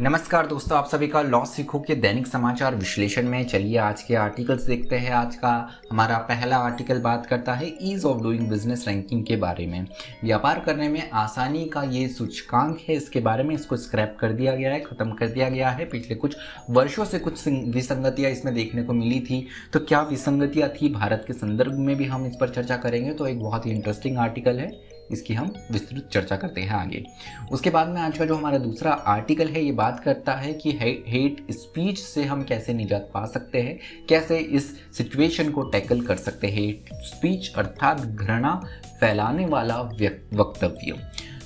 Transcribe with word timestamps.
नमस्कार 0.00 0.46
दोस्तों, 0.46 0.76
आप 0.78 0.86
सभी 0.88 1.06
का 1.08 1.20
लॉ 1.22 1.44
सीखो 1.44 1.78
के 1.78 1.94
दैनिक 1.94 2.26
समाचार 2.26 2.74
विश्लेषण 2.74 3.26
में। 3.28 3.46
चलिए 3.46 3.76
आज 3.78 4.02
के 4.02 4.14
आर्टिकल्स 4.14 4.62
देखते 4.62 4.96
हैं। 4.96 5.10
आज 5.12 5.34
का 5.36 5.50
हमारा 5.90 6.18
पहला 6.28 6.56
आर्टिकल 6.58 6.98
बात 6.98 7.26
करता 7.26 7.54
है 7.54 7.66
ease 7.82 8.04
of 8.04 8.22
doing 8.22 8.48
business 8.50 8.84
ranking 8.88 9.24
के 9.24 9.36
बारे 9.36 9.66
में। 9.66 9.86
व्यापार 10.24 10.60
करने 10.66 10.88
में 10.88 11.10
आसानी 11.10 11.64
का 11.64 11.82
ये 11.82 12.06
सूचकांक 12.08 12.78
है, 12.88 12.94
इसके 12.94 13.20
बारे 13.20 13.42
में 13.42 13.54
इसको 13.54 13.76
स्क्रैप 13.76 14.16
कर 14.20 14.32
दिया 14.32 14.54
गया 14.54 14.72
है, 14.72 14.80
ख़त्म 14.80 15.10
कर 15.10 15.28
दिया 15.28 15.48
गया 15.48 15.70
है। 15.70 15.84
पिछले 15.84 16.16
कुछ 16.16 16.36
वर्षों 16.70 17.04
से 17.04 17.18
कुछ 17.18 17.46
विसंगतियाँ 17.48 18.30
इसमें 18.30 18.54
देखने 18.54 18.82
को 18.82 18.92
मिली 18.92 19.20
थी। 19.20 19.46
तो 19.72 19.80
क्या 19.80 20.00
विसंगतियाँ 20.02 20.68
थी? 20.70 20.88
भारत 20.88 21.24
के 21.26 21.32
संदर्भ 21.32 21.78
में 21.78 21.94
भी 21.96 22.04
हम 22.04 22.26
इस 22.26 22.36
पर 22.40 22.48
चर्चा 22.48 22.76
करेंगे 22.76 23.12
तो 23.12 23.26
एक 23.26 23.42
बहुत 23.42 23.66
ही 23.66 23.70
इंटरेस्टिंग 23.70 24.18
आर्टिकल 24.18 24.58
है। 24.58 24.70
इसकी 25.12 25.34
हम 25.34 25.52
विस्तृत 25.72 26.08
चर्चा 26.12 26.36
करते 26.36 26.60
हैं 26.60 26.70
आगे। 26.70 27.04
उसके 27.52 27.70
बाद 27.70 27.88
में 27.88 28.00
आज 28.00 28.18
का 28.18 28.24
जो 28.24 28.34
हमारा 28.34 28.58
दूसरा 28.58 28.92
आर्टिकल 28.92 29.48
है, 29.48 29.64
ये 29.64 29.72
बात 29.72 30.00
करता 30.00 30.32
है 30.32 30.52
कि 30.52 30.72
हेट 30.72 31.46
स्पीच 31.52 31.98
से 31.98 32.24
हम 32.24 32.42
कैसे 32.42 32.74
निजात 32.74 33.10
पा 33.14 33.24
सकते 33.26 33.62
हैं, 33.62 33.78
कैसे 34.08 34.38
इस 34.38 34.70
सिचुएशन 34.92 35.50
को 35.50 35.62
टैकल 35.62 36.00
कर 36.00 36.16
सकते 36.16 36.46
हैं। 36.46 36.54
हेट 36.56 36.92
स्पीच 37.04 37.52
अर्थात 37.56 38.00
घृणा 38.00 38.54
फैलाने 39.00 39.46
वाला 39.46 39.80
वक्तव्य। 39.80 40.98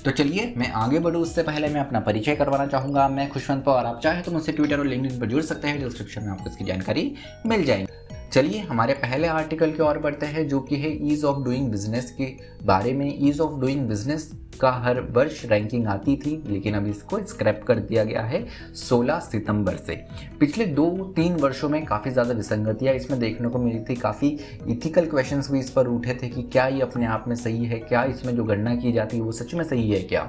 तो 0.05 0.11
चलिए, 0.11 0.53
मैं 0.57 0.71
आगे 0.71 0.99
बढ़ूँ। 0.99 1.21
उससे 1.21 1.43
पहले 1.43 1.67
मैं 1.67 1.81
अपना 1.81 1.99
परिचय 1.99 2.35
करवाना 2.35 2.65
चाहूँगा। 2.67 3.07
मैं 3.09 3.27
खुशवंत 3.29 3.63
पवार। 3.63 3.85
आप 3.85 3.99
चाहे 4.03 4.21
तो 4.21 4.31
मुझसे 4.31 4.51
ट्विटर 4.51 4.79
और 4.79 4.85
लिंक 4.85 5.11
पर 5.21 5.25
जुड़ 5.25 5.41
सकते 5.43 5.67
हैं। 5.67 5.83
डिस्क्रिप्शन 5.83 6.23
में 6.23 6.29
आपको 6.29 6.49
इसकी 6.49 6.65
जानकारी 6.65 7.13
मिल 7.45 7.63
जाएगी। 7.65 8.14
चलिए, 8.31 8.59
हमारे 8.59 8.93
पहले 8.93 9.27
आर्टिकल 9.27 9.71
की 9.71 9.81
ओर 9.83 9.97
बढ़ते 9.97 10.25
हैं, 10.25 10.47
जो 10.47 10.59
कि 10.59 10.75
है 10.75 10.91
ईज 11.11 11.23
ऑफ़ 11.23 11.43
डूइंग 11.43 11.69
बिज़नेस 11.71 12.11
के 12.11 12.25
बारे 12.63 12.93
में। 12.93 13.27
ईज 13.27 13.39
ऑफ़ 13.39 13.59
डूइंग 13.61 13.87
बिज़नेस 13.87 14.31
का 14.55 14.71
हर 14.73 14.99
वर्ष 15.11 15.43
रैंकिंग 15.45 15.87
आती 15.87 16.15
थी, 16.15 16.41
लेकिन 16.47 16.73
अब 16.73 16.87
इसको 16.87 17.19
स्क्रैप 17.25 17.63
कर 17.67 17.79
दिया 17.81 18.03
गया 18.03 18.21
है 18.23 18.45
16 18.77 19.19
सितंबर 19.21 19.75
से। 19.77 19.95
पिछले 20.39 20.65
दो 20.67 20.87
तीन 21.15 21.35
वर्षों 21.35 21.69
में 21.69 21.83
काफ़ी 21.85 22.11
ज़्यादा 22.11 22.33
विसंगतियाँ 22.33 22.93
इसमें 22.95 23.19
देखने 23.19 23.49
को 23.49 23.59
मिली 23.59 23.79
थी। 23.85 23.95
काफ़ी 23.95 24.27
इथिकल 24.67 25.05
क्वेश्चन 25.05 25.41
भी 25.45 25.59
इस 25.59 25.69
पर 25.69 25.87
उठे 25.87 26.13
थे 26.13 26.29
कि 26.29 26.43
क्या 26.43 26.67
ये 26.67 26.81
अपने 26.81 27.05
आप 27.07 27.25
में 27.27 27.35
सही 27.35 27.65
है, 27.65 27.79
क्या 27.79 28.03
इसमें 28.05 28.35
जो 28.35 28.43
गणना 28.43 28.75
की 28.75 28.91
जाती 28.91 29.17
है 29.17 29.23
वो 29.23 29.31
सच 29.31 29.53
में 29.53 29.63
सही 29.63 29.89
है 29.89 30.01
क्या? 30.03 30.21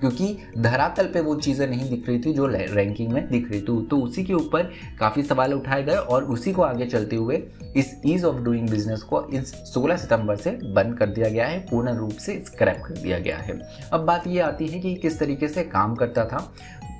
क्योंकि 0.00 0.36
धरातल 0.58 1.06
पर 1.06 1.20
वो 1.22 1.34
चीज़ें 1.36 1.66
नहीं 1.66 1.88
दिख 1.90 2.08
रही 2.08 2.18
थी 2.20 2.32
जो 2.32 2.46
रैंकिंग 2.46 3.12
में 3.12 3.28
दिख 3.28 3.50
रही 3.50 3.60
थी। 3.60 3.82
तो 3.84 3.98
उसी 3.98 4.24
के 4.24 4.34
ऊपर 4.34 4.70
काफ़ी 4.98 5.22
सवाल 5.22 5.54
उठाए 5.54 5.82
गए 5.82 5.96
और 5.96 6.24
उसी 6.26 6.52
को 6.52 6.62
आगे 6.62 6.86
चलते 6.86 7.16
हुए 7.16 7.42
इस 7.76 7.94
ईज 8.06 8.24
ऑफ़ 8.24 8.36
डूइंग 8.36 8.68
बिज़नेस 8.70 9.02
को 9.02 9.22
इस 9.30 9.52
16 9.66 9.96
सितंबर 9.96 10.36
से 10.36 10.50
बंद 10.64 10.96
कर 10.98 11.08
दिया 11.08 11.28
गया 11.28 11.46
है, 11.46 11.58
पूर्ण 11.60 11.96
रूप 11.96 12.10
से 12.10 12.42
स्क्रैप 12.46 12.82
कर 12.86 12.94
दिया 12.94 13.18
गया 13.18 13.36
है। 13.38 13.58
अब 13.92 14.00
बात 14.00 14.26
ये 14.26 14.40
आती 14.40 14.66
है 14.66 14.80
कि 14.80 14.94
किस 14.94 15.18
तरीके 15.18 15.48
से 15.48 15.64
काम 15.64 15.94
करता 15.94 16.24
था। 16.24 16.54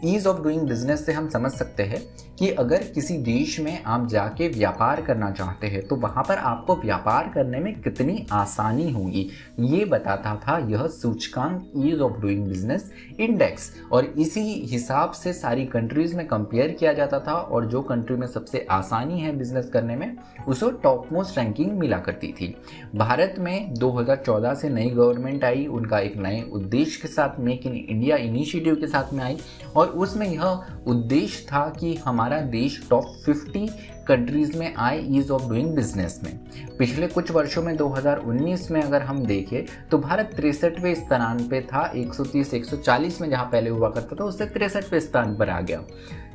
ईज 0.04 0.26
ऑफ़ 0.26 0.42
डूइंग 0.42 0.62
बिज़नेस 0.62 1.06
से 1.06 1.12
हम 1.12 1.28
समझ 1.28 1.52
सकते 1.52 1.82
हैं 1.82 2.02
कि 2.38 2.48
अगर 2.50 2.82
किसी 2.84 3.16
देश 3.18 3.58
में 3.60 3.82
आप 3.84 4.06
जाके 4.08 4.48
व्यापार 4.48 5.00
करना 5.00 5.30
चाहते 5.30 5.66
हैं 5.66 5.86
तो 5.88 5.96
वहाँ 5.96 6.24
पर 6.28 6.38
आपको 6.38 6.76
व्यापार 6.76 7.30
करने 7.34 7.58
में 7.58 7.82
कितनी 7.82 8.26
आसानी 8.32 8.90
होगी? 8.92 9.28
ये 9.60 9.84
बताता 9.84 10.34
था 10.36 10.58
यह 10.58 10.86
सूचकांक 10.86 11.72
ease 11.76 12.00
of 12.00 12.20
doing 12.20 12.46
business 12.46 12.90
index 13.20 13.70
और 13.92 14.04
इसी 14.04 14.40
हिसाब 14.40 15.10
से 15.12 15.32
सारी 15.32 15.66
कंट्रीज़ 15.66 16.16
में 16.16 16.26
कंपेयर 16.26 16.70
किया 16.70 16.92
जाता 16.92 17.18
था 17.18 17.34
और 17.34 17.66
जो 17.66 17.82
कंट्री 17.82 18.16
में 18.16 18.26
सबसे 18.26 18.66
आसानी 18.70 19.20
है 19.20 19.36
बिज़नेस 19.36 19.68
करने 19.68 19.96
में, 19.96 20.16
उसे 20.48 20.70
टॉप 20.82 21.08
मोस्ट 21.12 21.38
रैंकिंग 21.38 21.72
मिला 21.72 21.98
करती 21.98 22.28
थी। 22.28 22.54
भारत 22.94 23.34
में 23.38 23.74
2014 23.74 24.54
से 24.54 24.68
नई 24.68 24.90
गवर्नमेंट 24.90 25.44
आई, 25.44 25.66
उनका 25.66 25.98
एक 25.98 26.16
नए 26.16 26.42
उद्देश्य 26.52 26.98
के 27.02 27.08
साथ 27.08 27.40
मेक 27.40 27.66
इन 27.66 27.74
इंडिया 27.74 28.16
इनिशिएटिव 28.16 28.74
के 28.74 28.86
साथ 28.86 29.12
में 29.12 29.24
आई, 29.24 29.36
और 29.76 29.93
उसमें 29.96 30.26
यह 30.26 30.64
उद्देश्य 30.86 31.46
था 31.52 31.68
कि 31.80 31.94
हमारा 31.96 32.40
देश 32.50 32.80
टॉप 32.90 33.04
50 33.28 33.70
कंट्रीज़ 34.08 34.56
में 34.58 34.74
आए 34.74 35.00
ईज 35.08 35.30
ऑफ़ 35.30 35.48
डूइंग 35.48 35.74
बिज़नेस 35.76 36.20
में। 36.24 36.38
पिछले 36.78 37.06
कुछ 37.06 37.30
वर्षों 37.30 37.62
में 37.62 37.76
2019 37.76 38.70
में 38.70 38.80
अगर 38.82 39.02
हम 39.02 39.24
देखें 39.26 39.64
तो 39.90 39.98
भारत 39.98 40.32
तिरसठवें 40.36 40.94
स्थान 40.94 41.46
पे 41.48 41.60
था 41.62 41.90
130 41.96 42.54
140 42.54 43.20
में 43.20 43.28
जहाँ 43.30 43.44
पहले 43.44 43.70
हुआ 43.70 43.90
करता 43.90 44.16
था, 44.16 44.24
उससे 44.24 44.46
तिरसठवें 44.46 45.00
स्थान 45.00 45.36
पर 45.36 45.50
आ 45.50 45.60
गया। 45.60 45.82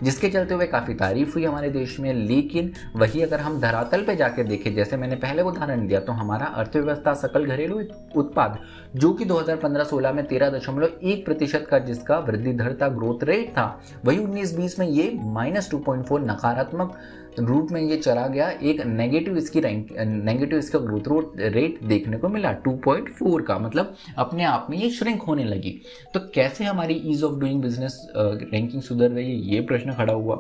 जिसके 0.03 0.29
चलते 0.29 0.53
हुए 0.53 0.65
काफ़ी 0.67 0.93
तारीफ़ 0.93 1.33
हुई 1.33 1.45
हमारे 1.45 1.69
देश 1.69 1.99
में, 1.99 2.13
लेकिन 2.13 2.71
वही 2.95 3.21
अगर 3.21 3.39
हम 3.39 3.59
धरातल 3.61 4.03
पे 4.03 4.15
जाकर 4.15 4.43
देखें, 4.43 4.73
जैसे 4.75 4.97
मैंने 4.97 5.15
पहले 5.15 5.41
उदाहरण 5.41 5.87
दिया 5.87 5.99
तो 5.99 6.11
हमारा 6.11 6.45
अर्थव्यवस्था 6.45 7.13
सकल 7.13 7.45
घरेलू 7.45 7.81
उत्पाद, 8.15 8.57
जो 8.95 9.11
कि 9.13 9.25
2015-16 9.25 10.13
में 10.13 10.25
तेरह 10.27 10.49
दशमलव 10.49 10.99
एक 11.03 11.25
प्रतिशत 11.25 11.67
का, 11.71 11.79
जिसका 11.79 12.19
वृद्धि 12.19 12.53
दर 12.53 12.77
था 12.81 12.87
ग्रोथ 12.89 13.23
रेट 13.23 13.49
था, 13.49 13.81
वही 14.05 14.17
19-20 14.17 14.79
में 14.79 14.87
ये 14.87 15.11
माइनस 15.23 15.69
टू 15.71 15.83
नकारात्मक 16.19 16.97
रूप 17.39 17.71
में 17.71 17.81
ये 17.81 17.97
चला 17.97 18.27
गया, 18.27 18.49
एक 18.49 18.81
नेगेटिव 18.85 19.37
इसकी 19.37 19.59
रैंक 19.59 19.91
नेगेटिव 19.99 20.59
इसका 20.59 20.79
ग्रोथ 20.79 21.31
रेट 21.37 21.83
देखने 21.83 22.17
को 22.17 22.29
मिला 22.29 22.51
2.4 22.67 23.41
का 23.41 23.57
मतलब 23.59 23.95
अपने 24.17 24.43
आप 24.43 24.67
में 24.69 24.77
ये 24.77 24.89
श्रिंक 24.89 25.21
होने 25.21 25.43
लगी। 25.43 25.79
तो 26.13 26.19
कैसे 26.35 26.63
हमारी 26.63 27.01
ease 27.05 27.23
of 27.23 27.39
doing 27.39 27.61
business 27.61 28.07
ranking 28.17 28.81
सुधर 28.81 29.11
रही 29.11 29.25
है? 29.25 29.55
ये 29.55 29.61
प्रश्न 29.61 29.93
खड़ा 29.93 30.13
हुआ। 30.13 30.35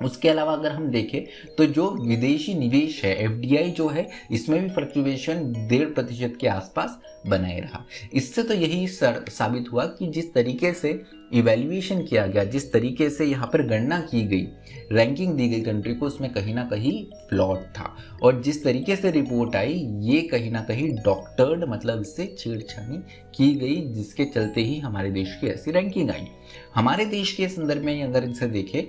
उसके 0.00 0.28
अलावा 0.28 0.52
अगर 0.52 0.72
हम 0.72 0.88
देखें 0.90 1.20
तो 1.58 1.64
जो 1.66 1.88
विदेशी 1.98 2.54
निवेश 2.54 3.02
है 3.04 3.14
एफडीआई 3.24 3.70
जो 3.70 3.88
है, 3.88 4.08
इसमें 4.30 4.62
भी 4.62 4.68
फ्लक्चुएशन 4.70 5.52
डेढ़ 5.68 5.88
प्रतिशत 5.88 6.36
के 6.40 6.46
आसपास 6.48 6.98
बनाए 7.26 7.60
रहा। 7.60 7.84
इससे 8.14 8.42
तो 8.42 8.54
यही 8.54 8.86
सर, 8.88 9.24
साबित 9.28 9.72
हुआ 9.72 9.84
कि 9.88 10.06
जिस 10.06 10.32
तरीके 10.34 10.72
से 10.72 11.00
इवेल्युएशन 11.34 12.02
किया 12.02 12.26
गया, 12.26 12.44
जिस 12.44 12.72
तरीके 12.72 13.08
से 13.10 13.24
यहाँ 13.24 13.46
पर 13.46 13.62
गणना 13.66 13.98
की 14.02 14.22
गई 14.24 14.46
रैंकिंग 14.92 15.32
दी 15.34 15.48
गई 15.48 15.60
कंट्री 15.62 15.94
को, 15.94 16.06
उसमें 16.06 16.32
कहीं 16.32 16.54
ना 16.54 16.64
कहीं 16.64 17.04
फ्लॉट 17.28 17.62
था। 17.70 17.94
और 18.22 18.40
जिस 18.42 18.62
तरीके 18.64 18.96
से 18.96 19.10
रिपोर्ट 19.10 19.56
आई, 19.56 19.74
ये 20.02 20.20
कहीं 20.22 20.50
ना 20.50 20.60
कहीं 20.60 20.88
डॉक्टर्ड 20.96 21.64
मतलब 21.68 22.00
इससे 22.00 22.26
छेड़छानी 22.38 23.02
की 23.36 23.52
गई, 23.54 23.80
जिसके 23.94 24.24
चलते 24.24 24.60
ही 24.60 24.78
हमारे 24.78 25.10
देश 25.10 25.36
की 25.40 25.46
ऐसी 25.46 25.70
रैंकिंग 25.70 26.10
आई। 26.10 26.26
हमारे 26.74 27.04
देश 27.06 27.32
के 27.32 27.48
संदर्भ 27.48 27.84
में 27.84 28.02
अगर 28.02 28.24
इसे 28.24 28.46
देखें 28.48 28.82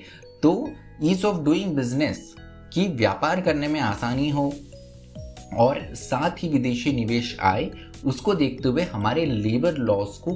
तो 0.44 0.70
ईज 1.04 1.26
ऑफ़ 1.26 1.42
डूइंग 1.44 1.76
बिज़नेस 1.76 2.36
की 2.74 2.88
व्यापार 2.88 3.42
करने 3.42 3.68
में 3.68 3.80
आसानी 3.80 4.30
हो 4.30 4.52
और 5.58 5.80
साथ 5.96 6.44
ही 6.44 6.50
विदेशी 6.50 6.92
निवेश 6.94 7.38
आए, 7.42 7.70
उसको 8.06 8.34
देखते 8.34 8.70
हुए 8.70 8.84
हमारे 8.84 9.26
लेबर 9.26 9.78
लॉस 9.78 10.18
को 10.18 10.32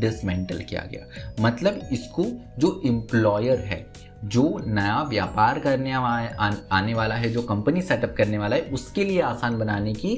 डिसमेंटल 0.00 0.60
किया 0.60 0.84
गया। 0.92 1.34
मतलब 1.40 1.80
इसको 1.92 2.24
जो 2.58 2.80
एम्प्लॉयर 2.86 3.58
है, 3.58 3.86
जो 4.24 4.60
नया 4.66 5.02
व्यापार 5.02 5.58
करने 5.58 5.92
आने 5.92 6.94
वाला 6.94 7.14
है, 7.14 7.30
जो 7.30 7.42
कंपनी 7.42 7.82
सेटअप 7.82 8.14
करने 8.18 8.38
वाला 8.38 8.56
है, 8.56 8.62
उसके 8.62 9.04
लिए 9.04 9.20
आसान 9.20 9.58
बनाने 9.58 9.92
की 9.94 10.14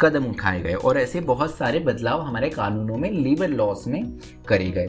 कदम 0.00 0.24
उठाए 0.24 0.60
गए 0.60 0.74
और 0.74 0.98
ऐसे 0.98 1.20
बहुत 1.20 1.54
सारे 1.56 1.78
बदलाव 1.78 2.22
हमारे 2.22 2.50
कानूनों 2.50 2.96
में 2.96 3.10
लेबर 3.10 3.48
लॉस 3.48 3.86
में 3.86 4.02
करे 4.48 4.68
गए। 4.70 4.88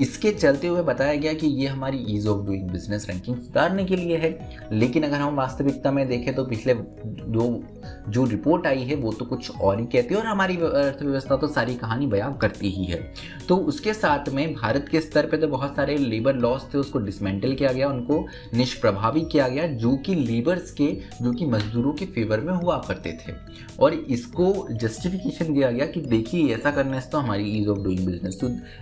इसके 0.00 0.30
चलते 0.32 0.66
हुए 0.66 0.82
बताया 0.82 1.14
गया 1.14 1.32
कि 1.32 1.46
ये 1.46 1.66
हमारी 1.66 2.04
ease 2.08 2.26
of 2.26 2.44
doing 2.46 2.70
business 2.70 3.06
ranking 3.08 3.36
सुधारने 3.36 3.84
के 3.84 3.96
लिए 3.96 4.16
है। 4.16 4.38
लेकिन 4.72 5.02
अगर 5.02 5.16
हम 5.16 5.36
वास्तविकता 5.36 5.90
में 5.90 6.06
देखें 6.08 6.34
तो 6.34 6.44
पिछले 6.44 6.74
दो, 6.74 7.62
जो 8.08 8.24
रिपोर्ट 8.24 8.66
आई 8.66 8.82
है, 8.82 8.94
वो 8.96 9.12
तो 9.12 9.24
कुछ 9.24 9.50
और 9.50 9.80
ही 9.80 9.86
कहती 9.86 10.14
है 10.14 10.20
और 10.20 10.26
हमारी 10.26 10.56
अर्थव्यवस्था 10.56 11.36
तो 11.36 11.48
सारी 11.48 11.74
कहानी 11.74 12.06
बयान 12.06 12.36
करती 12.36 12.70
ही 12.70 12.84
है। 12.84 13.00
तो 13.48 13.56
उसके 13.56 13.94
साथ 13.94 14.28
में 14.28 14.54
भारत 14.54 14.88
के 14.90 15.00
स्तर 15.00 15.26
पे 15.26 15.36
तो 15.36 15.48
बहुत 15.48 15.76
सारे 15.76 15.96
लेबर 15.96 16.34
लॉस 16.34 16.66
थे, 16.74 16.78
उसको 16.78 16.98
डिसमेंटल 16.98 17.54
किया 17.54 17.72
गया, 17.72 17.88
उनको 17.88 18.24
निष्प्रभावी 18.54 19.20
किया 19.22 19.48
गया, 19.48 19.66
जो 19.66 19.96
कि 19.96 20.14
लेबर्स 20.14 20.70
के, 20.70 20.86
जो 21.22 21.32
कि 21.32 21.46
मजदूरों 21.46 21.92
के 21.92 22.06
फेवर 22.06 22.40
में 22.40 22.52
हुआ 22.54 22.76
करते 22.88 23.12
थे। 23.22 23.32
और 23.80 23.94
इसको 23.94 24.66
जस्टिफिकेशन 24.72 25.52
दिया 25.54 25.70
गया 25.70 25.86
कि 25.86 26.00
देखिए, 26.00 26.54
ऐसा 26.54 26.70
करने 26.70 27.00
से 27.00 27.10
तो 27.10 27.18
हमारी 27.18 27.50
ease 27.50 27.68
of 27.68 27.78
doing 27.78 28.06
business 28.06 28.40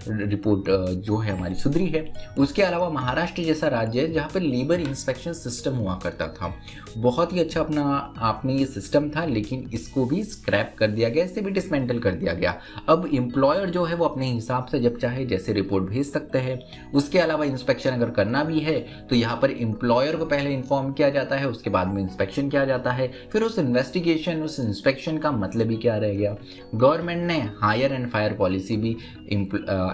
report 0.08 1.02
जो 1.04 1.16
है 1.16 1.32
हमारी 1.32 1.54
सुधरी 1.54 1.86
है। 1.86 2.02
उसके 2.38 2.62
अलावा 2.62 2.88
महाराष्ट्र 2.90 3.42
जैसा 3.42 3.68
राज्य 3.68 4.00
है 4.00 4.12
जहाँ 4.12 4.28
पर 4.34 4.40
लेबर 4.42 4.80
इंस्पेक्शन 4.80 5.32
सिस्टम 5.34 5.74
हुआ 5.74 5.98
करता 6.02 6.26
था। 6.30 6.52
बहुत 6.96 7.32
ही 7.32 7.40
अच्छा 7.40 7.60
अपना 7.60 7.82
आप 8.20 8.42
में 8.44 8.54
ये 8.54 8.66
सिस्टम 8.66 9.08
था, 9.10 9.24
लेकिन 9.26 9.68
इसको 9.74 10.04
भी 10.04 10.22
स्क्रैप 10.24 10.74
कर 10.78 10.88
दिया 10.88 11.08
गया, 11.08 11.24
इसे 11.24 11.40
भी 11.40 11.50
डिसमेंटल 11.50 11.98
कर 11.98 12.12
दिया 12.12 12.32
गया। 12.34 12.58
अब 12.88 13.08
एम्प्लॉयर 13.14 13.70
जो 13.70 13.84
है 13.84 13.94
वो 13.94 14.04
अपने 14.04 14.26
हिसाब 14.26 14.66
से 14.66 14.80
जब 14.80 14.98
चाहे 14.98 15.24
जैसे 15.26 15.52
रिपोर्ट 15.52 15.84
भेज 15.84 16.06
सकते 16.06 16.38
हैं। 16.38 16.58
उसके 16.92 17.18
अलावा 17.18 17.44
इंस्पेक्शन 17.44 17.90
अगर 17.90 18.10
करना 18.12 18.42
भी 18.44 18.60
है 18.60 18.78
तो 19.08 19.16
यहाँ 19.16 19.36
पर 19.36 19.50
एम्प्लॉयर 19.52 20.16
को 20.16 20.24
पहले 20.26 20.52
इन्फॉर्म 20.54 20.92
किया 20.92 21.08
जाता 21.10 21.36
है, 21.36 21.48
उसके 21.48 21.70
बाद 21.70 21.88
में 21.88 22.02
इंस्पेक्शन 22.02 22.48
किया 22.48 22.64
जाता 22.64 22.92
है। 22.92 23.10
फिर 23.32 23.42
उस 23.42 23.58
इन्वेस्टिगेशन 23.58 24.42
उस 24.42 24.58
इंस्पेक्शन 24.60 25.18
का 25.18 25.30
मतलब 25.32 25.70
ही 25.70 25.76
क्या 25.76 25.96
रह 25.96 26.14
गया? 26.14 26.36
गवर्नमेंट 26.74 27.22
ने 27.22 27.38
हायर 27.60 27.92
एंड 27.92 28.08
फायर 28.10 28.34
पॉलिसी 28.34 28.76
भी 28.76 28.92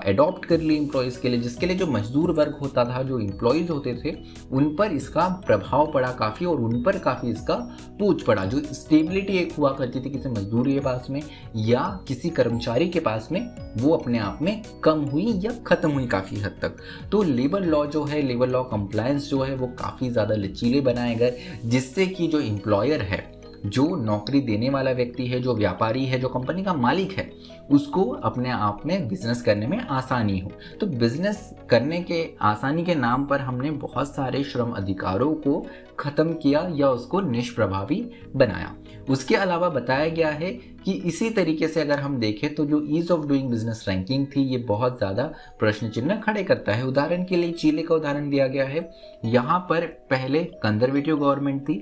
अडॉप्ट 0.07 0.45
कर 0.45 0.61
ली 0.61 0.77
एम्प्लॉयज़ 1.01 1.21
के 1.23 1.29
लिए, 1.29 1.41
जिसके 1.41 1.67
लिए 1.67 1.77
जो 1.77 1.87
मजदूर 1.87 2.31
वर्ग 2.31 2.57
होता 2.63 2.85
था, 2.85 3.03
जो 3.03 3.19
एम्प्लॉयज़ 3.21 3.71
होते 3.71 3.95
थे, 3.95 4.15
उन 4.53 4.75
पर 4.77 4.93
इसका 4.93 5.29
प्रभाव 5.47 5.91
पड़ा 5.93 6.11
काफ़ी 6.13 6.47
और 6.47 6.61
उन 6.61 6.83
पर 6.83 6.99
काफ़ी 6.99 7.31
इसका 7.31 7.55
पूछ 7.99 8.23
पड़ा। 8.23 8.45
जो 8.45 8.61
स्टेबिलिटी 8.75 9.37
एक 9.39 9.53
हुआ 9.53 9.73
करती 9.73 10.01
थी 10.01 10.11
किसी 10.11 10.29
मजदूर 10.29 10.69
के 10.69 10.81
पास 10.81 11.07
में 11.11 11.23
या 11.57 11.83
किसी 12.09 12.31
कर्मचारी 12.31 12.89
के 12.89 13.01
पास 13.01 13.29
में, 13.33 13.41
वो 13.79 13.97
अपने 13.97 14.19
आप 14.19 14.39
में 14.43 14.63
कम 14.85 15.05
हुई 15.05 15.27
या 15.45 15.53
ख़त्म 15.67 15.91
हुई 15.91 16.07
काफ़ी 16.07 16.41
हद 16.41 16.59
तक। 16.63 16.77
तो 17.13 17.23
लेबर 17.23 17.65
लॉ 17.65 17.85
जो 17.87 18.05
है 18.05 18.23
लेबर 18.23 18.49
लॉ 18.49 18.63
कंप्लायंस 18.67 19.31
जो 19.31 19.43
है, 19.43 19.55
वो 19.55 19.67
काफ़ी 19.79 20.11
ज़्यादा 20.11 20.35
लचीले 20.35 20.81
बनाए 20.81 21.15
गए, 21.15 21.37
जिससे 21.65 22.07
कि 22.07 22.29
जो 22.29 22.41
एम्प्लॉयर 22.41 23.03
है, 23.03 23.29
जो 23.67 23.85
नौकरी 23.97 24.41
देने 24.41 24.69
वाला 24.71 24.91
व्यक्ति 24.91 25.27
है, 25.27 25.41
जो 25.41 25.55
व्यापारी 25.55 26.05
है, 26.05 26.19
जो 26.21 26.29
कंपनी 26.29 26.63
का 26.65 26.75
मालिक 26.75 27.13
है 27.13 27.31
उसको 27.71 28.05
अपने 28.05 28.51
आप 28.51 28.83
में 28.87 29.09
बिज़नेस 29.09 29.43
करने 29.43 29.67
में 29.67 29.79
आसानी 29.81 30.39
हो। 30.39 30.51
तो 30.81 30.87
बिज़नेस 30.89 31.51
करने 31.71 32.01
के, 32.03 32.25
आसानी 32.43 32.85
के 32.85 32.95
नाम 32.95 33.25
पर 33.27 33.41
हमने 33.41 33.71
बहुत 33.71 34.15
सारे 34.15 34.43
श्रम 34.45 34.71
अधिकारों 34.73 35.35
को 35.37 35.65
ख़त्म 35.99 36.33
किया 36.33 36.69
या 36.75 36.89
उसको 36.91 37.21
निष्प्रभावी 37.21 38.05
बनाया। 38.37 38.75
उसके 39.11 39.35
अलावा 39.37 39.69
बताया 39.69 40.09
गया 40.09 40.29
है 40.31 40.51
कि 40.85 40.93
इसी 40.93 41.29
तरीके 41.31 41.69
से 41.69 41.81
अगर 41.81 41.99
हम 42.01 42.19
देखें 42.19 42.55
तो 42.55 42.65
जो 42.67 42.81
ease 42.89 43.11
of 43.11 43.27
doing 43.29 43.51
business 43.51 43.85
ranking 43.89 44.27
थी, 44.27 44.43
ये 44.43 44.59
बहुत 44.59 44.97
ज़्यादा 44.99 45.25
प्रश्न 45.61 45.89
चिन्ह 45.89 46.15
खड़े 46.17 46.45
करता 46.45 46.73
है। 46.73 46.87
उदाहरण 46.87 47.25
के 47.25 47.37
लिए 47.37 47.53
चीले 47.53 47.83
का 47.83 47.95
उदाहरण 47.95 48.31
दिया 48.31 48.47
गया 48.47 48.65
है। 48.65 48.89
यहाँ 49.27 49.59
पर 49.71 49.87
पहले 50.11 50.43
कंजर्वेटिव 50.63 51.17
गवर्नमेंट 51.17 51.63
थी। 51.63 51.79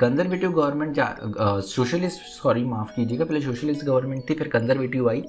कंजर्वेटिव 0.00 0.52
गवर्नमेंट 0.52 1.00
सोशलिस्ट 1.66 2.22
सॉरी 2.32 2.64
माफ़ 2.64 2.94
कीजिएगा, 2.96 3.24
पहले 3.24 3.40
सोशलिस्ट 3.40 3.84
गवर्नमेंट 3.84 4.28
थी, 4.30 4.34
फिर 4.34 4.48
कंजर्वेटिव 4.48 5.08
आई। 5.10 5.23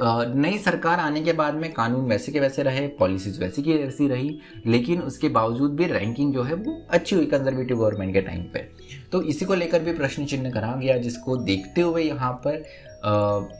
नई 0.00 0.58
सरकार 0.58 1.00
आने 1.00 1.20
के 1.20 1.32
बाद 1.32 1.54
में 1.54 1.72
कानून 1.72 2.04
वैसे 2.06 2.32
के 2.32 2.40
वैसे 2.40 2.62
रहे 2.62 2.86
पॉलिसीज़ 2.98 3.40
वैसी 3.40 3.62
की 3.62 3.72
वैसी 3.74 4.08
रही, 4.08 4.38
लेकिन 4.66 5.00
उसके 5.02 5.28
बावजूद 5.28 5.76
भी 5.76 5.86
रैंकिंग 5.86 6.34
जो 6.34 6.42
है 6.42 6.54
वो 6.54 6.76
अच्छी 6.90 7.16
हुई 7.16 7.26
कंजर्वेटिव 7.26 7.78
गवर्नमेंट 7.78 8.12
के 8.14 8.20
टाइम 8.20 8.42
पे। 8.54 8.66
तो 9.12 9.22
इसी 9.24 9.44
को 9.44 9.54
लेकर 9.54 9.82
भी 9.82 9.92
प्रश्न 9.92 10.24
चिन्ह 10.24 10.50
करा 10.50 10.74
गया, 10.76 10.96
जिसको 10.98 11.36
देखते 11.36 11.80
हुए 11.80 12.02
यहाँ 12.02 12.32
पर 12.46 12.64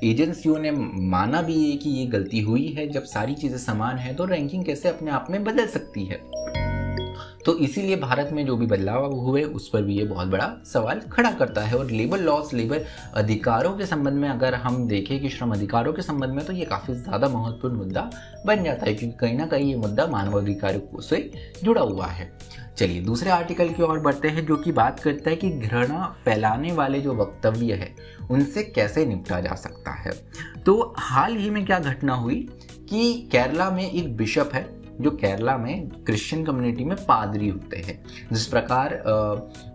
एजेंसियों 0.04 0.58
ने 0.58 0.70
माना 0.70 1.42
भी 1.42 1.62
है 1.62 1.76
कि 1.76 1.90
ये 1.90 2.06
गलती 2.08 2.40
हुई 2.40 2.66
है, 2.68 2.88
जब 2.88 3.04
सारी 3.06 3.34
चीज़ें 3.34 3.58
समान 3.58 3.96
है 3.96 4.14
तो 4.14 4.24
रैंकिंग 4.24 4.64
कैसे 4.64 4.88
अपने 4.88 5.10
आप 5.10 5.26
में 5.30 5.42
बदल 5.44 5.66
सकती 5.68 6.04
है? 6.04 6.20
तो 7.46 7.56
इसीलिए 7.58 7.96
भारत 7.96 8.30
में 8.32 8.44
जो 8.46 8.56
भी 8.56 8.66
बदलाव 8.66 9.12
हुए, 9.14 9.42
उस 9.42 9.68
पर 9.68 9.82
भी 9.82 9.96
ये 9.98 10.04
बहुत 10.04 10.28
बड़ा 10.28 10.50
सवाल 10.66 11.00
खड़ा 11.12 11.30
करता 11.32 11.60
है। 11.60 11.76
और 11.76 11.90
लेबर 11.90 12.20
लॉस 12.20 12.52
लेबर 12.54 12.84
अधिकारों 13.14 13.72
के 13.78 13.86
संबंध 13.86 14.14
में 14.14 14.28
अगर 14.28 14.54
हम 14.54 14.86
देखें 14.88 15.18
कि 15.20 15.28
श्रम 15.28 15.52
अधिकारों 15.52 15.92
के 15.92 16.02
संबंध 16.02 16.30
में 16.30 16.44
तो 16.44 16.52
ये 16.52 16.64
काफ़ी 16.64 16.94
ज़्यादा 16.94 17.28
महत्वपूर्ण 17.28 17.76
मुद्दा 17.76 18.10
बन 18.46 18.64
जाता 18.64 18.86
है, 18.86 18.94
क्योंकि 18.94 19.16
कहीं 19.18 19.36
ना 19.38 19.46
कहीं 19.46 19.70
ये 19.70 19.76
मुद्दा 19.76 20.06
मानवाधिकारों 20.06 21.00
से 21.00 21.30
जुड़ा 21.64 21.82
हुआ 21.82 22.06
है। 22.06 22.30
चलिए, 22.78 23.00
दूसरे 23.00 23.30
आर्टिकल 23.30 23.68
की 23.68 23.82
ओर 23.82 23.98
बढ़ते 23.98 24.28
हैं, 24.28 24.46
जो 24.46 24.56
कि 24.56 24.72
बात 24.72 25.00
करता 25.00 25.30
है 25.30 25.36
कि 25.36 25.50
घृणा 25.50 26.14
फैलाने 26.24 26.72
वाले 26.72 27.00
जो 27.00 27.14
वक्तव्य 27.14 27.74
है, 27.74 27.94
उनसे 28.30 28.62
कैसे 28.64 29.04
निपटा 29.06 29.40
जा 29.40 29.54
सकता 29.54 29.92
है? 29.92 30.10
तो 30.64 30.94
हाल 30.98 31.36
ही 31.36 31.50
में 31.50 31.64
क्या 31.66 31.78
घटना 31.78 32.14
हुई 32.14 32.48
कि 32.90 33.28
केरला 33.32 33.70
में 33.70 33.90
एक 33.90 34.16
बिशप 34.16 34.50
है 34.54 34.62
जो 35.00 35.10
केरला 35.10 35.56
में 35.58 35.88
क्रिश्चियन 36.06 36.44
कम्युनिटी 36.44 36.84
में 36.84 36.96
पादरी 36.96 37.48
होते 37.48 37.76
हैं। 37.76 38.00
जिस 38.32 38.46
प्रकार 38.46 39.02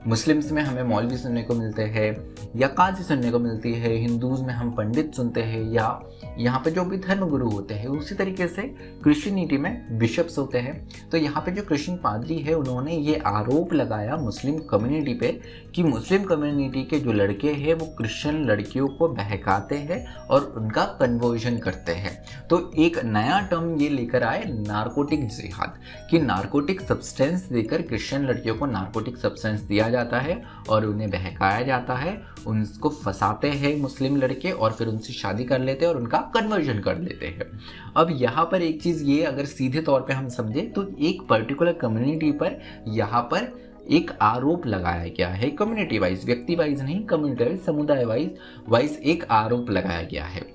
मुस्लिम्स 0.08 0.52
में 0.52 0.62
हमें 0.62 0.84
मौलवी 0.84 1.18
सुनने 1.18 1.44
को 1.44 1.54
मिलते 1.54 1.84
हैं 1.84 2.36
या 2.56 2.68
काजी 2.68 3.04
सुनने 3.04 3.32
को 3.32 3.40
मिलती 3.40 3.74
है 3.74 3.96
हिंदूज 3.96 4.42
में 4.42 4.54
हम 4.54 4.72
पंडित 4.72 5.14
सुनते 5.14 5.44
हैं 5.44 5.64
या 5.72 5.88
यहाँ 6.38 6.60
पे 6.60 6.72
जो 6.72 6.83
भी 6.86 6.98
धर्म 6.98 7.25
गुरु 7.30 7.50
होते 7.50 7.74
हैं, 7.74 7.88
उसी 7.88 8.16
तरीके 8.16 8.48
से 8.48 8.62
क्रिश्चियनिटी 9.04 9.57
में 9.57 9.98
बिशप्स 10.00 10.38
होते 10.38 10.57
हैं। 10.57 11.10
तो 11.10 11.18
यहाँ 11.18 11.44
पे 11.45 11.51
जो 11.51 11.63
क्रिश्चियन 11.63 11.98
पादरी 11.98 12.38
है, 12.39 12.54
उन्होंने 12.54 12.95
ये 12.95 13.16
आरोप 13.25 13.74
लगाया 13.74 14.18
मुस्लिम 14.18 14.57
कम्युनिटी 14.69 15.13
पे 15.13 15.31
कि 15.75 15.83
मुस्लिम 15.83 16.24
कम्युनिटी 16.24 16.83
के 16.83 17.00
जो 17.00 17.12
लड़के 17.12 17.51
हैं, 17.54 17.74
वो 17.74 17.86
क्रिश्चियन 17.98 18.44
लड़कियों 18.45 18.88
को 18.88 19.07
बहकाते 19.07 19.75
हैं 19.75 20.06
और 20.28 20.54
उनका 20.57 20.83
कन्वर्जन 21.00 21.57
करते 21.57 21.92
हैं। 21.92 22.18
तो 22.50 22.60
एक 22.77 22.98
नया 23.06 23.39
टर्म 23.42 23.75
ये 23.81 23.89
लेकर 23.89 24.24
आए 24.24 24.44
नार्कोटिक 24.45 25.27
जिहाद 25.27 25.77
कि 26.12 26.19
नार्कोटिक 26.19 26.81
सब्सटेंस 26.81 27.44
देकर 27.44 27.81
क्रिश्चियन 27.81 28.27
लड़कियों 28.27 28.56
को 28.56 28.66
नार्कोटिक 28.66 29.18
सब्सटेंस 29.18 29.62
दिया 29.62 29.89
जाता 29.89 30.19
है 30.19 30.42
और 30.69 30.86
उन्हें 30.86 31.10
बहकाया 31.10 31.62
जाता 31.62 31.95
है 31.95 32.19
उनको 32.48 32.89
फंसाते 32.89 33.50
हैं 33.51 33.75
मुस्लिम 33.81 34.18
लड़के 34.18 34.51
और 34.51 34.72
फिर 34.72 34.88
उनसे 34.88 35.13
शादी 35.13 35.44
कर 35.44 35.60
लेते 35.60 35.86
हैं 35.86 35.94
और 35.94 36.00
उनका 36.01 36.21
कन्वर्जन 36.36 36.80
कर 36.80 36.98
लेते 37.00 37.28
हैं। 37.28 37.52
अब 37.98 38.10
यहाँ 38.12 38.46
पर 38.52 38.62
एक 38.62 38.82
चीज़ 38.82 39.04
ये 39.06 39.24
अगर 39.24 39.46
सीधे 39.48 39.82
तौर 39.82 40.02
पे 40.02 40.14
हम 40.14 40.30
समझें 40.30 40.72
तो 40.72 40.88
एक 41.02 41.22
पर्टिकुलर 41.30 41.74
कम्युनिटी 41.82 42.32
पर 42.34 42.60
यहाँ 42.90 43.22
पर 43.32 43.52
एक 43.92 44.12
आरोप 44.22 44.66
लगाया 44.68 45.08
गया 45.08 45.28
है। 45.30 45.50
कम्युनिटी 45.52 46.00
वाइज 46.00 46.26
व्यक्ति 46.26 46.56
वाइज 46.56 46.82
नहीं 46.82 47.04
कम्युनिटी 47.06 47.44
वाइज 47.44 47.62
समुदाय 47.62 48.06
वाइज 48.06 48.38
वाइज 48.70 49.00
एक 49.06 49.26
आरोप 49.32 49.70
लगाया 49.70 50.02
गया 50.04 50.26
है। 50.26 50.46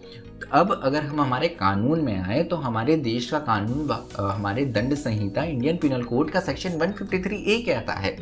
अब 0.53 0.71
अगर 0.75 1.03
हम 1.03 1.21
हमारे 1.21 1.49
कानून 1.51 2.01
में 2.01 2.17
आए 2.17 2.43
तो 2.45 2.57
हमारे 2.57 2.97
देश 2.99 3.31
का 3.31 3.39
कानून 3.41 3.91
हमारे 4.21 4.65
दंड 4.67 4.95
संहिता 4.95 5.43
इंडियन 5.45 5.77
पिनल 5.77 6.03
कोड 6.03 6.31
का 6.31 6.41
सेक्शन 6.41 6.79
153 6.79 7.33
ए 7.33 7.63
कहता 7.67 7.93
है। 7.95 8.17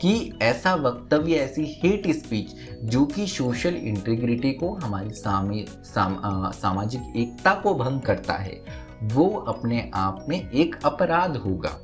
कि 0.00 0.38
ऐसा 0.42 0.74
वक्तव्य 0.74 1.34
ऐसी 1.34 1.80
हेट 1.82 2.06
स्पीच 2.10 2.54
जो 2.84 3.04
कि 3.04 3.26
सोशल 3.26 3.74
इंटीग्रिटी 3.74 4.52
को 4.52 4.74
हमारी 4.74 5.10
सामी 5.10 5.64
साम, 5.68 6.50
सामाजिक 6.50 7.12
एकता 7.16 7.54
को 7.54 7.74
भंग 7.74 8.00
करता 8.00 8.34
है 8.34 8.60
वो 9.02 9.28
अपने 9.28 9.90
आप 9.94 10.26
में 10.28 10.50
एक 10.50 10.76
अपराध 10.84 11.36
होगा। 11.36 11.78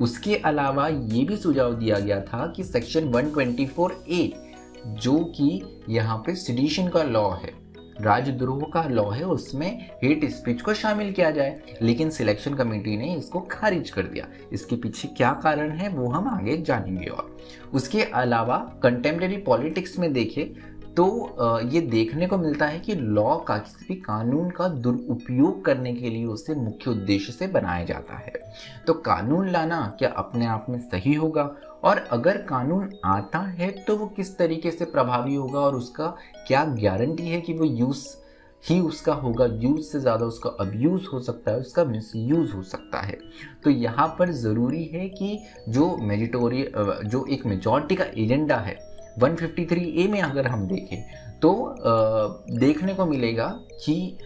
उसके 0.00 0.36
अलावा 0.36 0.88
ये 0.88 1.24
भी 1.24 1.36
सुझाव 1.36 1.74
दिया 1.74 1.98
गया 1.98 2.20
था 2.20 2.52
कि 2.56 2.64
सेक्शन 2.64 3.08
124 3.12 3.90
ए 4.08 4.32
जो 4.86 5.18
कि 5.18 5.82
यहाँ 5.88 6.16
पे 6.18 6.34
सिडिशन 6.34 6.88
का 6.88 7.02
लॉ 7.02 7.30
है 7.30 7.65
राजद्रोह 8.00 8.70
का 8.74 8.82
लॉ 8.88 9.10
है 9.10 9.24
उसमें 9.24 9.90
हेट 10.04 10.24
स्पीच 10.24 10.62
को 10.62 10.74
शामिल 10.74 11.12
किया 11.12 11.30
जाए। 11.30 11.60
लेकिन 11.82 12.10
सिलेक्शन 12.10 12.54
कमेटी 12.54 12.96
ने 12.96 13.14
इसको 13.14 13.40
खारिज 13.40 13.90
कर 13.90 14.02
दिया। 14.02 14.28
इसके 14.52 14.76
पीछे 14.76 15.08
क्या 15.08 15.32
कारण 15.42 15.70
है, 15.70 15.88
वो 15.88 16.08
हम 16.08 16.28
आगे 16.28 16.56
जानेंगे 16.56 17.06
और। 17.06 17.36
उसके 17.74 18.02
अलावा 18.02 18.56
कंटेम्प्रेरी 18.82 19.36
पॉलिटिक्स 19.36 19.98
में 19.98 20.12
देखें 20.12 20.75
तो 20.96 21.68
ये 21.72 21.80
देखने 21.82 22.26
को 22.26 22.36
मिलता 22.38 22.66
है 22.66 22.78
कि 22.80 22.94
लॉ 22.94 23.36
का 23.38 23.56
किसी 23.58 23.86
भी 23.88 23.94
कानून 24.00 24.50
का 24.50 24.68
दुरुपयोग 24.68 25.64
करने 25.64 25.92
के 25.94 26.10
लिए 26.10 26.24
उसे 26.26 26.54
मुख्य 26.54 26.90
उद्देश्य 26.90 27.32
से 27.32 27.46
बनाया 27.46 27.84
जाता 27.84 28.16
है। 28.16 28.32
तो 28.86 28.94
कानून 28.94 29.50
लाना 29.50 29.80
क्या 29.98 30.08
अपने 30.16 30.46
आप 30.46 30.66
में 30.68 30.78
सही 30.80 31.14
होगा? 31.14 31.42
और 31.84 31.98
अगर 32.12 32.36
कानून 32.42 32.90
आता 33.04 33.38
है 33.38 33.70
तो 33.80 33.96
वो 33.96 34.06
किस 34.06 34.36
तरीके 34.38 34.70
से 34.70 34.84
प्रभावी 34.84 35.34
होगा 35.34 35.60
और 35.60 35.76
उसका 35.76 36.06
क्या 36.46 36.64
गारंटी 36.64 37.28
है 37.28 37.40
कि 37.40 37.52
वो 37.52 37.64
यूज़ 37.64 38.06
ही 38.64 38.80
उसका 38.80 39.14
होगा? 39.14 39.46
यूज़ 39.46 39.82
से 39.82 40.00
ज़्यादा 40.00 40.26
उसका 40.26 40.50
अब्यूज़ 40.60 41.06
हो 41.06 41.20
सकता 41.20 41.50
है, 41.50 41.58
उसका 41.58 41.84
मिसयूज़ 41.84 42.52
हो 42.52 42.62
सकता 42.62 43.00
है। 43.00 43.18
तो 43.64 43.70
यहाँ 43.70 44.08
पर 44.18 44.32
ज़रूरी 44.34 44.84
है 44.84 45.08
कि 45.10 45.38
जो 45.68 45.96
मेजिटोरी 45.98 46.66
जो 46.76 47.24
एक 47.26 47.46
मेजॉरिटी 47.46 47.94
का 47.94 48.04
एजेंडा 48.18 48.56
है 48.58 48.74
153 49.18 49.86
ए 49.96 50.06
में 50.08 50.20
अगर 50.22 50.46
हम 50.46 50.66
देखें 50.66 51.02
तो 51.40 51.52
देखने 52.52 52.94
को 52.94 53.06
मिलेगा 53.06 53.46
कि 53.84 54.16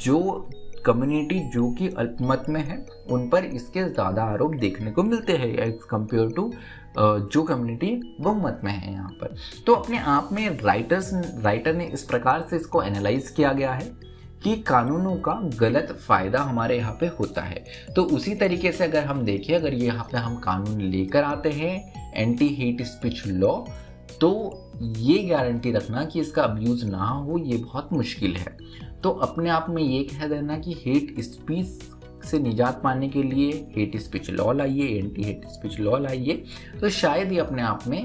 जो 0.00 0.20
कम्युनिटी 0.86 1.38
जो 1.50 1.70
कि 1.74 1.88
अल्पमत 1.90 2.44
में 2.48 2.60
है, 2.60 2.84
उन 3.10 3.28
पर 3.28 3.44
इसके 3.44 3.82
ज़्यादा 3.84 4.22
आरोप 4.24 4.54
देखने 4.56 4.90
को 4.90 5.02
मिलते 5.02 5.32
हैं 5.32 5.48
एज 5.58 5.78
कंपेयर 5.90 6.30
टू 6.36 6.50
जो 6.98 7.42
कम्युनिटी 7.42 7.90
बहुमत 8.20 8.60
में 8.64 8.72
है 8.72 8.92
यहाँ 8.92 9.10
पर। 9.20 9.34
तो 9.66 9.74
अपने 9.74 9.98
आप 10.08 10.28
में 10.32 10.48
राइटर्स 10.58 11.10
राइटर 11.44 11.74
ने 11.74 11.86
इस 11.86 12.02
प्रकार 12.04 12.46
से 12.50 12.56
इसको 12.56 12.82
एनालाइज 12.82 13.30
किया 13.30 13.52
गया 13.52 13.72
है 13.72 13.90
कि 14.44 14.54
कानूनों 14.62 15.16
का 15.18 15.32
गलत 15.60 15.96
फ़ायदा 15.98 16.42
हमारे 16.42 16.76
यहाँ 16.76 16.92
पे 17.00 17.06
होता 17.18 17.42
है। 17.42 17.64
तो 17.96 18.02
उसी 18.16 18.34
तरीके 18.36 18.72
से 18.72 18.84
अगर 18.84 19.04
हम 19.04 19.24
देखें 19.24 19.54
अगर 19.54 19.74
यहाँ 19.74 20.04
पे 20.12 20.18
हम 20.18 20.36
कानून 20.40 20.80
लेकर 20.80 21.24
आते 21.24 21.50
हैं 21.52 22.12
एंटी 22.14 22.48
हेट 22.54 22.82
स्पीच 22.86 23.26
लॉ 23.26 23.54
तो 24.20 24.30
ये 24.98 25.18
गारंटी 25.24 25.72
रखना 25.72 26.04
कि 26.04 26.20
इसका 26.20 26.42
अब्यूज़ 26.42 26.84
ना 26.86 27.08
हो, 27.08 27.38
ये 27.38 27.56
बहुत 27.56 27.92
मुश्किल 27.92 28.36
है। 28.36 28.56
तो 29.02 29.10
अपने 29.10 29.50
आप 29.50 29.66
में 29.70 29.82
ये 29.82 30.02
कह 30.04 30.26
देना 30.28 30.58
कि 30.58 30.72
हेट 30.78 31.20
स्पीच 31.20 32.26
से 32.26 32.38
निजात 32.38 32.80
पाने 32.84 33.08
के 33.08 33.22
लिए 33.22 33.52
हेट 33.76 33.96
स्पीच 33.96 34.30
लॉ 34.30 34.52
लाइए 34.52 34.86
एंटी 34.98 35.22
हेट 35.22 35.44
स्पीच 35.48 35.78
लॉ 35.80 35.98
लाइए 35.98 36.42
तो 36.80 36.88
शायद 36.90 37.32
ये 37.32 37.38
अपने 37.38 37.62
आप 37.62 37.86
में 37.88 37.98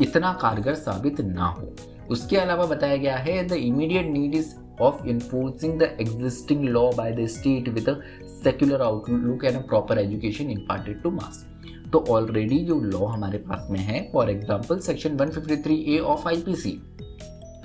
इतना 0.00 0.32
कारगर 0.42 0.74
साबित 0.74 1.20
ना 1.20 1.46
हो। 1.46 1.74
उसके 2.10 2.36
अलावा 2.36 2.66
बताया 2.66 2.96
गया 2.96 3.16
है 3.16 3.42
the 3.48 3.52
immediate 3.52 4.06
need 4.06 4.34
is 4.34 4.54
of 4.82 5.06
enforcing 5.08 5.78
the 5.78 5.96
existing 6.00 6.64
law 6.64 6.90
by 6.92 7.12
the 7.12 7.26
state 7.28 7.68
with 7.68 7.88
a 7.88 7.98
secular 8.42 8.82
outlook 8.82 9.44
and 9.44 9.56
a 9.56 9.60
proper 9.60 9.98
education 9.98 10.50
imparted 10.50 11.02
to 11.02 11.10
mass 11.10 11.44
तो 11.92 12.04
ऑलरेडी 12.10 12.58
जो 12.58 12.80
लॉ 12.80 13.06
हमारे 13.06 13.38
पास 13.38 13.66
में 13.70 13.80
है 13.80 14.08
for 14.12 14.30
example 14.30 14.78
section 14.80 15.16
153 15.16 15.82
A 15.88 15.98
of 15.98 16.28
IPC 16.28 16.80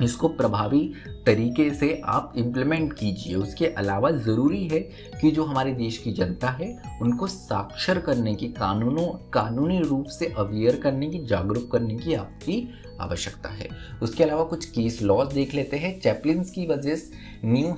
इसको 0.03 0.27
प्रभावी 0.27 0.81
तरीके 1.25 1.69
से 1.69 2.01
आप 2.05 2.33
इम्प्लीमेंट 2.37 2.93
कीजिए। 2.93 3.35
उसके 3.35 3.65
अलावा 3.67 4.09
ज़रूरी 4.11 4.63
है 4.67 4.79
कि 5.21 5.31
जो 5.31 5.43
हमारे 5.43 5.73
देश 5.73 5.97
की 5.97 6.11
जनता 6.11 6.49
है, 6.49 6.67
उनको 7.01 7.27
साक्षर 7.27 7.99
करने 7.99 8.33
की 8.35 8.47
कानूनों, 8.49 9.07
कानूनी 9.33 9.79
रूप 9.79 10.05
से 10.09 10.33
अवेयर 10.37 10.79
करने 10.83 11.09
की, 11.09 11.25
जागरूक 11.25 11.71
करने 11.71 11.95
की 11.95 12.13
आपकी 12.13 12.67
आवश्यकता 13.01 13.49
है। 13.49 13.69
उसके 14.01 14.23
अलावा 14.23 14.43
कुछ 14.43 14.65
केस 14.65 15.01
लॉज 15.01 15.33
देख 15.33 15.53
लेते 15.55 15.77
हैं। 15.77 15.99
चैपलिन्स 15.99 16.51
की 16.51 16.65
वजह 16.67 16.97
न्यू 17.45 17.71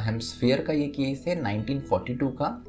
हेम्सफेयर 0.00 0.60
का 0.60 0.72
ये 0.72 0.86
केस 0.88 1.24
है 1.28 1.40
1942 1.42 2.30
का। 2.32 2.64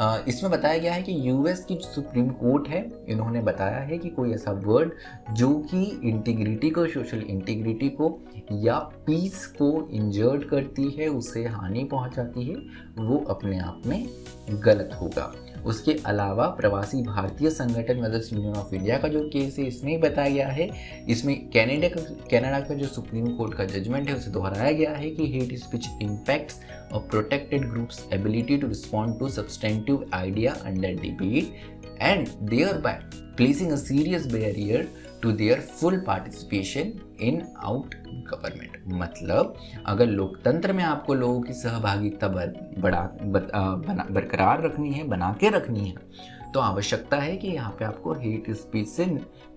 इसमें 0.00 0.52
बताया 0.52 0.78
गया 0.78 0.92
है 0.92 1.02
कि 1.02 1.28
यूएस 1.28 1.64
की 1.64 1.78
सुप्रीम 1.82 2.28
कोर्ट 2.28 2.68
है, 2.68 2.90
इन्होंने 3.08 3.40
बताया 3.40 3.78
है 3.78 3.98
कि 3.98 4.08
कोई 4.08 4.32
ऐसा 4.32 4.52
वर्ड 4.52 4.92
जो 5.32 5.54
कि 5.54 6.00
इंटीग्रिटी 6.04 6.70
को, 6.70 6.86
सोशल 6.86 7.18
इंटीग्रिटी 7.18 7.88
को 7.88 8.20
या 8.52 8.78
पीस 8.78 9.46
को 9.46 9.88
इंजर्ड 9.90 10.44
करती 10.44 10.90
है, 10.90 11.08
उसे 11.08 11.44
हानि 11.44 11.84
पहुंचाती 11.84 12.44
है, 12.44 12.54
वो 12.98 13.24
अपने 13.28 13.58
आप 13.58 13.82
में 13.86 14.06
गलत 14.50 14.98
होगा। 15.00 15.32
उसके 15.68 15.92
अलावा 16.06 16.46
प्रवासी 16.58 17.02
भारतीय 17.02 17.50
संगठन 17.50 18.00
मदर्स 18.00 18.32
यूनियन 18.32 18.54
ऑफ़ 18.54 18.74
इंडिया 18.74 18.98
का 18.98 19.08
जो 19.08 19.20
केस 19.28 19.58
है, 19.58 19.66
इसमें 19.66 20.00
बताया 20.00 20.30
गया 20.30 20.48
है। 20.48 20.68
इसमें 21.10 21.48
कैनेडा 21.50 21.88
का 21.88 22.02
कैनेडा 22.30 22.60
का 22.60 22.74
जो 22.74 22.86
सुप्रीम 22.86 23.26
कोर्ट 23.36 23.54
का 23.54 23.64
जजमेंट 23.66 24.08
है, 24.08 24.16
उसे 24.16 24.30
दोहराया 24.30 24.72
गया 24.72 24.90
है 24.92 25.10
कि 25.10 25.26
हेट 25.32 25.58
स्पीच 25.58 25.88
इम्पैक्ट्स 26.02 26.60
और 26.92 27.06
protected 27.10 27.68
groups 27.70 28.06
ability 28.12 28.56
to 28.56 28.68
respond 28.68 29.18
to 29.18 29.28
substantive 29.30 30.06
idea 30.14 30.52
under 30.64 31.00
debate 31.02 32.00
and 32.02 32.28
thereby 32.80 33.00
placing 33.36 33.72
a 33.72 33.76
serious 33.76 34.26
barrier 34.32 34.88
to 35.22 35.32
their 35.32 35.60
full 35.60 35.98
participation 36.00 36.92
in 37.20 37.42
out 37.64 37.94
government 38.30 38.82
मतलब 38.88 39.54
अगर 39.86 40.06
लोकतंत्र 40.06 40.72
में 40.72 40.84
आपको 40.84 41.14
लोगों 41.14 41.40
की 41.42 41.52
सहभागिता 41.52 42.28
बढ़ा 42.28 43.02
बरकरार 44.10 44.62
रखनी 44.62 44.92
है, 44.92 45.06
बना 45.08 45.36
के 45.40 45.48
रखनी 45.48 45.88
है 45.88 45.94
तो 46.54 46.60
आवश्यकता 46.60 47.16
है 47.16 47.36
कि 47.36 47.48
यहाँ 47.48 47.70
पे 47.78 47.84
आपको 47.84 48.12
हेट 48.12 48.50
स्पीच 48.50 48.88
से 48.88 49.04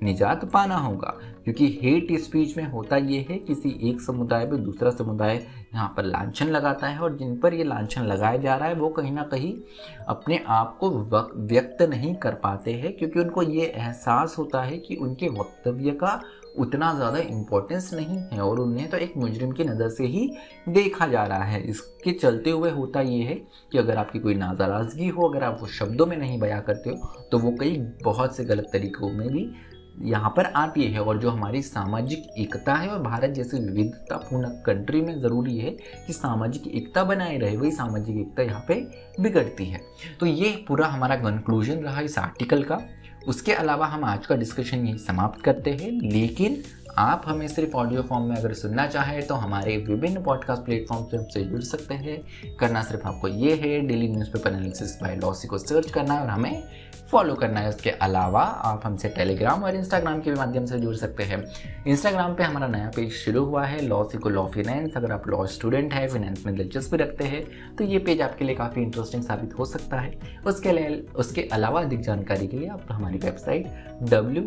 निजात 0.04 0.44
पाना 0.46 0.78
होगा, 0.78 1.14
क्योंकि 1.44 1.68
हेट 1.82 2.12
स्पीच 2.22 2.56
में 2.58 2.64
होता 2.72 2.98
ये 2.98 3.26
है, 3.30 3.38
किसी 3.38 3.70
एक 3.90 4.02
समुदाय 4.02 4.46
पर 4.46 4.58
दूसरा 4.58 4.90
समुदाय 4.92 5.36
यहाँ 5.36 5.88
पर 5.98 6.04
लाछन 6.04 6.48
लगाता 6.48 6.88
है 6.88 7.00
और 7.00 7.18
जिन 7.18 7.38
पर 7.40 7.54
ये 7.54 7.64
लाछन 7.64 8.04
लगाया 8.04 8.38
जा 8.38 8.56
रहा 8.56 8.68
है, 8.68 8.76
वो 8.76 8.90
कहीं 8.90 9.12
ना 9.12 9.24
कहीं 9.24 9.54
अपने 10.08 10.44
आप 10.50 10.78
को 10.80 10.90
व्यक्त 10.90 11.82
नहीं 11.82 12.14
कर 12.16 12.36
पाते 12.36 12.74
हैं, 12.74 12.96
क्योंकि 12.98 13.20
उनको 13.20 13.44
ये 13.44 13.66
एहसास 13.68 14.36
होता 14.38 14.62
है 14.62 14.78
कि 14.78 14.96
उनके 14.96 15.30
वक्तव्य 15.32 15.92
का 15.94 16.22
उतना 16.56 16.94
ज़्यादा 16.94 17.20
इम्पोर्टेंस 17.20 17.90
नहीं 17.94 18.18
है 18.32 18.40
और 18.42 18.60
उन्हें 18.60 18.90
तो 18.90 18.98
एक 18.98 19.14
मुजरिम 19.18 19.52
की 19.52 19.64
नज़र 19.64 19.90
से 19.90 20.06
ही 20.06 20.28
देखा 20.70 21.08
जा 21.08 21.24
रहा 21.26 21.44
है। 21.44 21.62
इसके 21.64 22.12
चलते 22.14 22.50
हुए 22.50 22.70
होता 22.72 23.02
ये 23.02 23.24
है 23.24 23.36
कि 23.72 23.78
अगर 23.78 23.98
आपकी 23.98 24.20
कोई 24.20 24.36
नाजाराजगी 24.36 25.08
हो, 25.08 25.28
अगर 25.30 25.44
आप 25.44 25.58
वो 25.62 25.68
शब्दों 25.70 26.06
में 26.06 26.18
नहीं 26.18 26.40
बया 26.40 26.60
करते 26.62 26.90
हो 26.90 27.28
तो 27.32 27.40
वो 27.40 27.52
कई 27.60 27.78
बहुत 28.04 28.36
से 28.38 28.46
गलत 28.46 28.70
तरीक़ों 28.74 29.10
में 29.10 29.28
भी 29.28 29.52
यहाँ 30.04 30.30
पर 30.38 30.46
आती 30.48 30.84
है 30.84 31.00
और 31.00 31.18
जो 31.20 31.30
हमारी 31.30 31.62
सामाजिक 31.62 32.28
एकता 32.40 32.74
है 32.74 32.88
और 32.90 33.02
भारत 33.02 33.30
जैसे 33.30 33.60
विविधतापूर्ण 33.60 34.50
कंट्री 34.66 35.02
में 35.02 35.20
ज़रूरी 35.20 35.58
है 35.58 35.72
कि 36.08 36.14
सामाजिक 36.14 36.68
एकता 36.68 37.04
बनाए 37.04 37.38
रहे, 37.38 37.58
वही 37.58 37.72
सामाजिक 37.72 38.18
एकता 38.18 38.44
यहाँ 38.44 38.64
पे 38.68 38.76
बिगड़ती 39.20 39.66
है। 39.66 39.82
तो 40.20 40.26
ये 40.26 40.52
पूरा 40.68 40.88
हमारा 40.88 41.16
कंक्लूजन 41.18 41.80
रहा 41.80 42.02
इस 42.02 42.18
आर्टिकल 42.20 42.64
का। 42.64 42.80
उसके 43.28 43.52
अलावा 43.52 43.86
हम 43.86 44.04
आज 44.04 44.26
का 44.26 44.36
डिस्कशन 44.36 44.88
यही 44.88 44.98
समाप्त 44.98 45.42
करते 45.42 45.72
हैं। 45.72 45.92
लेकिन 45.92 46.64
आप 46.98 47.24
हमें 47.26 47.48
सिर्फ़ 47.48 47.76
ऑडियो 47.78 48.02
फॉर्म 48.02 48.24
में 48.24 48.36
अगर 48.36 48.54
सुनना 48.54 48.86
चाहें 48.88 49.26
तो 49.28 49.36
हमारे 49.36 49.78
विभिन्न 49.78 50.24
पॉडकास्ट 50.24 50.64
प्लेटफॉर्म 50.64 51.06
से 51.06 51.18
हमसे 51.18 51.44
जुड़ 51.44 51.62
सकते 51.62 51.94
हैं। 51.94 52.22
करना 52.58 52.82
सिर्फ़ 52.82 53.08
आपको 53.08 53.28
ये 53.28 53.56
है 53.56 53.80
डेली 53.80 54.08
न्यूज़पेपर 54.08 54.50
एनालिसिस 54.50 55.02
बाय 55.02 55.16
लॉसी 55.16 55.48
को 55.48 55.58
सर्च 55.58 55.92
करना 55.92 56.14
है 56.14 56.22
और 56.22 56.30
हमें 56.30 56.64
फॉलो 57.12 57.34
करना 57.36 57.60
है। 57.60 57.70
उसके 57.70 57.90
अलावा 57.90 58.42
आप 58.42 58.82
हमसे 58.86 59.10
टेलीग्राम 59.10 59.64
और 59.64 59.76
इंस्टाग्राम 59.76 60.20
के 60.22 60.32
भी 60.32 60.38
माध्यम 60.38 60.66
से 60.66 60.80
जुड़ 60.80 60.96
सकते 60.96 61.24
हैं। 61.24 61.44
इंस्टाग्राम 61.88 62.36
पे 62.36 62.44
हमारा 62.44 62.68
नया 62.68 62.92
पेज 62.96 63.12
शुरू 63.12 63.44
हुआ 63.46 63.66
है 63.66 63.82
लॉ 63.82 64.04
सिको 64.04 64.30
लॉ 64.30 64.46
फिनेंस 64.48 64.98
अगर 64.98 65.12
आप 65.12 65.28
लॉ 65.28 65.46
स्टूडेंट 65.46 65.94
हैं 65.94 66.08
फिनेंस 66.10 66.46
में 66.46 66.56
दिलचस्पी 66.56 66.98
रखते 66.98 67.24
हैं 67.24 67.44
तो 67.76 67.84
ये 67.84 68.00
पेज 68.00 68.22
आपके 68.22 68.46
लिए 68.46 68.56
काफ़ी 68.56 68.82
इंटरेस्टिंग 68.82 69.24
साबित 69.24 69.58
हो 69.60 69.66
सकता 69.66 70.00
है। 70.00 70.40
उसके 70.46 70.72
लिए, 70.72 71.06
उसके 71.16 71.42
अलावा 71.42 71.82
अधिक 71.82 72.02
जानकारी 72.02 72.48
के 72.48 72.58
लिए 72.58 72.68
आप 72.68 72.86
हमारी 72.92 73.18
वेबसाइट 73.18 73.68
डब्ल्यू 74.04 74.42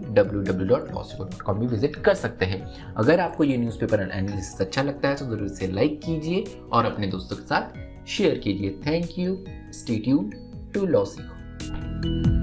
भी 1.54 1.66
विज़िट 1.66 1.96
कर 1.96 2.14
सकते 2.14 2.33
हैं। 2.42 2.94
अगर 2.94 3.20
आपको 3.20 3.44
ये 3.44 3.56
न्यूज़पेपर 3.56 4.00
एनालिसिस 4.02 4.60
अच्छा 4.60 4.82
लगता 4.82 5.08
है 5.08 5.16
तो 5.16 5.26
ज़रूर 5.26 5.46
इसे 5.46 5.68
लाइक 5.68 6.00
कीजिए 6.04 6.44
और 6.72 6.86
अपने 6.86 7.06
दोस्तों 7.06 7.36
के 7.36 7.42
साथ 7.44 8.06
शेयर 8.08 8.38
कीजिए। 8.38 8.78
Thank 8.86 9.18
you 9.18 9.44
stay 9.72 9.98
tune 9.98 10.30
to 10.74 10.86
लॉसिको 10.86 12.33